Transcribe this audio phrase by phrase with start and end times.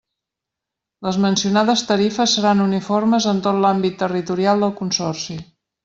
[1.07, 5.39] Les mencionades tarifes seran uniformes en tot l'àmbit territorial del Consorci.